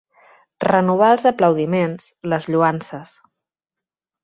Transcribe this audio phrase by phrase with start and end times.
[0.65, 3.15] Renovar els aplaudiments, les lloances.